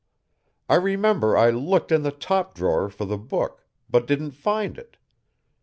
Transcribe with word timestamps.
I 0.67 0.77
remember 0.77 1.37
I 1.37 1.51
looked 1.51 1.91
in 1.91 2.01
the 2.01 2.11
top 2.11 2.55
drawer 2.55 2.89
for 2.89 3.05
the 3.05 3.19
book, 3.19 3.67
but 3.87 4.07
didn't 4.07 4.31
find 4.31 4.79
it. 4.79 4.97